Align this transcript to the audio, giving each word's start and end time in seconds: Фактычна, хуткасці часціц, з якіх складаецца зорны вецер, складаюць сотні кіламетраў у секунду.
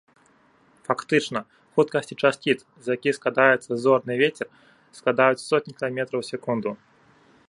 Фактычна, 0.87 1.39
хуткасці 1.75 2.15
часціц, 2.23 2.57
з 2.87 2.97
якіх 2.97 3.13
складаецца 3.19 3.71
зорны 3.83 4.13
вецер, 4.25 4.47
складаюць 5.01 5.43
сотні 5.49 5.71
кіламетраў 5.79 6.19
у 6.25 6.29
секунду. 6.33 6.69